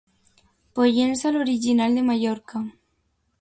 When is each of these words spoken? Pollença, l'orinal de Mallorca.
Pollença, 0.79 1.33
l'orinal 1.35 1.99
de 2.01 2.05
Mallorca. 2.09 2.63